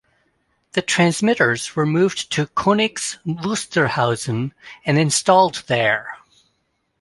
[0.71, 4.51] The transmitters were moved to Koenigs Wusterhausen
[4.83, 6.17] and installed there.